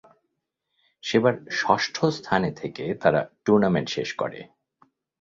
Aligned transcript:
সেবার 1.03 1.35
ষষ্ঠ 1.51 1.97
স্থানে 2.17 2.49
থেকে 2.51 2.83
তারা 3.01 3.21
টুর্নামেন্ট 3.45 3.87
শেষ 3.89 4.09
করে। 4.13 4.39